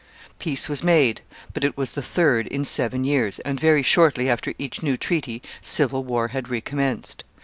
Peace 0.39 0.67
was 0.67 0.81
made; 0.83 1.21
but 1.53 1.63
it 1.63 1.77
was 1.77 1.91
the 1.91 2.01
third 2.01 2.47
in 2.47 2.65
seven 2.65 3.03
years, 3.03 3.37
and 3.41 3.59
very 3.59 3.83
shortly 3.83 4.27
after 4.31 4.55
each 4.57 4.81
new 4.81 4.97
treaty 4.97 5.43
civil 5.61 6.03
war 6.03 6.29
had 6.29 6.49
recommenced. 6.49 7.23